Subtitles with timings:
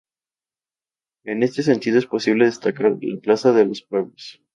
[1.25, 4.41] En este sentido es posible destacar la Plaza de los Pueblos.